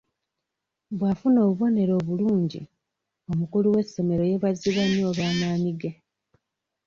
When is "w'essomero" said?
3.75-4.23